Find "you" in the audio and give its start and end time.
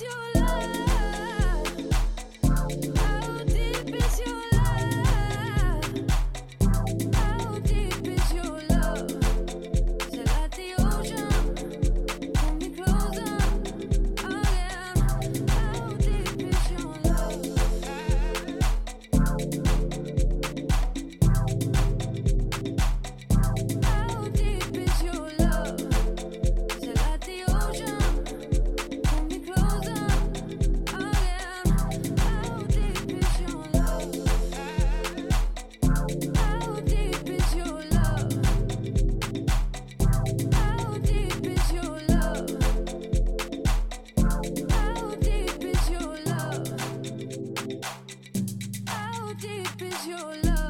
0.00-0.31